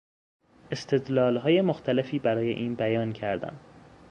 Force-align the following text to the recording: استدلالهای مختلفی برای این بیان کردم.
استدلالهای 0.71 1.61
مختلفی 1.61 2.19
برای 2.19 2.49
این 2.49 2.75
بیان 2.75 3.13
کردم. 3.13 3.59